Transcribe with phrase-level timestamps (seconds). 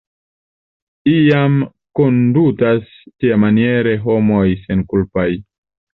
[1.11, 1.59] Iam
[1.99, 2.89] kondutas
[3.25, 5.29] tiamaniere homoj senkulpaj.